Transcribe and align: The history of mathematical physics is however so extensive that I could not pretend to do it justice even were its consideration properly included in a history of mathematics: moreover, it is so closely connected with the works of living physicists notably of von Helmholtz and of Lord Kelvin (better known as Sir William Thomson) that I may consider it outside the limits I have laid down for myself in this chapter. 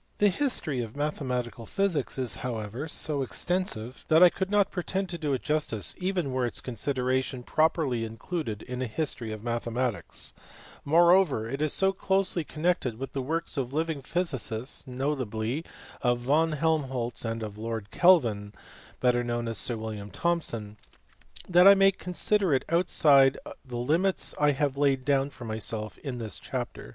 The 0.17 0.29
history 0.29 0.81
of 0.81 0.95
mathematical 0.95 1.67
physics 1.67 2.17
is 2.17 2.37
however 2.41 2.87
so 2.87 3.21
extensive 3.21 4.03
that 4.07 4.23
I 4.23 4.31
could 4.31 4.49
not 4.49 4.71
pretend 4.71 5.09
to 5.09 5.17
do 5.19 5.31
it 5.33 5.43
justice 5.43 5.93
even 5.99 6.31
were 6.33 6.47
its 6.47 6.59
consideration 6.59 7.43
properly 7.43 8.03
included 8.03 8.63
in 8.63 8.81
a 8.81 8.87
history 8.87 9.31
of 9.31 9.43
mathematics: 9.43 10.33
moreover, 10.83 11.47
it 11.47 11.61
is 11.61 11.71
so 11.71 11.93
closely 11.93 12.43
connected 12.43 12.97
with 12.97 13.13
the 13.13 13.21
works 13.21 13.57
of 13.57 13.73
living 13.73 14.01
physicists 14.01 14.87
notably 14.87 15.63
of 16.01 16.17
von 16.17 16.53
Helmholtz 16.53 17.23
and 17.23 17.43
of 17.43 17.59
Lord 17.59 17.91
Kelvin 17.91 18.53
(better 19.01 19.23
known 19.23 19.47
as 19.47 19.59
Sir 19.59 19.77
William 19.77 20.09
Thomson) 20.09 20.77
that 21.47 21.67
I 21.67 21.75
may 21.75 21.91
consider 21.91 22.55
it 22.55 22.65
outside 22.69 23.37
the 23.63 23.77
limits 23.77 24.33
I 24.39 24.53
have 24.53 24.77
laid 24.77 25.05
down 25.05 25.29
for 25.29 25.45
myself 25.45 25.99
in 25.99 26.17
this 26.17 26.39
chapter. 26.39 26.89